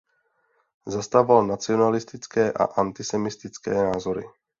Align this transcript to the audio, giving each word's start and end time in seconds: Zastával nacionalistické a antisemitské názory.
Zastával 0.85 1.45
nacionalistické 1.47 2.49
a 2.51 2.63
antisemitské 2.81 3.69
názory. 3.83 4.23